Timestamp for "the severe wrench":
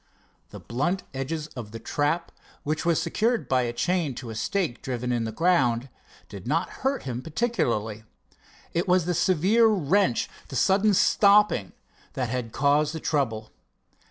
9.05-10.27